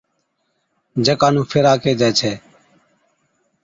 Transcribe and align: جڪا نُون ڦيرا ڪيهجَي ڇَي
جڪا 1.05 1.27
نُون 1.33 1.45
ڦيرا 1.49 1.73
ڪيهجَي 1.83 2.09
ڇَي 2.19 2.33